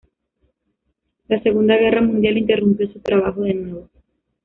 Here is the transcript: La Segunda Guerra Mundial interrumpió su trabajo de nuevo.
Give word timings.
La 1.27 1.39
Segunda 1.43 1.75
Guerra 1.77 2.01
Mundial 2.01 2.35
interrumpió 2.39 2.91
su 2.91 3.01
trabajo 3.01 3.41
de 3.43 3.53
nuevo. 3.53 3.89